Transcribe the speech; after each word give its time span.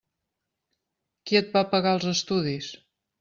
Qui 1.31 1.39
et 1.41 1.51
va 1.57 1.63
pagar 1.73 1.91
els 1.99 2.07
estudis? 2.13 2.71